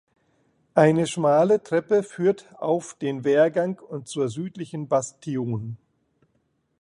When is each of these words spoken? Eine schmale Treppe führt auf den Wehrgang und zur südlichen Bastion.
Eine 0.73 1.05
schmale 1.05 1.61
Treppe 1.61 2.01
führt 2.01 2.47
auf 2.57 2.95
den 2.95 3.23
Wehrgang 3.23 3.79
und 3.79 4.07
zur 4.07 4.29
südlichen 4.29 4.87
Bastion. 4.87 5.77